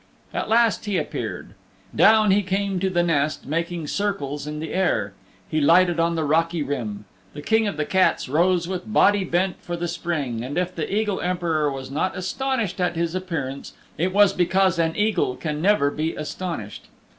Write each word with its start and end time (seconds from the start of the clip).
At 0.33 0.49
last 0.49 0.85
he 0.85 0.97
appeared. 0.97 1.53
Down 1.95 2.31
he 2.31 2.41
came 2.41 2.79
to 2.79 2.89
the 2.89 3.03
nest 3.03 3.45
making 3.45 3.85
circles 3.85 4.47
in 4.47 4.57
the 4.59 4.73
air. 4.73 5.13
He 5.47 5.61
lighted 5.61 5.99
on 5.99 6.15
the 6.15 6.23
rocky 6.23 6.63
rim. 6.63 7.05
The 7.35 7.43
King 7.43 7.67
of 7.67 7.77
the 7.77 7.85
Cats 7.85 8.27
rose 8.27 8.67
with 8.67 8.91
body 8.91 9.23
bent 9.23 9.61
for 9.61 9.77
the 9.77 9.87
spring, 9.87 10.43
and 10.43 10.57
if 10.57 10.73
the 10.73 10.91
Eagle 10.91 11.21
Emperor 11.21 11.71
was 11.71 11.91
not 11.91 12.17
astonished 12.17 12.81
at 12.81 12.95
his 12.95 13.13
appearance 13.13 13.73
it 13.95 14.11
was 14.11 14.33
because 14.33 14.79
an 14.79 14.95
Eagle 14.95 15.35
can 15.35 15.61
never 15.61 15.91
be 15.91 16.15
astonished. 16.15 16.87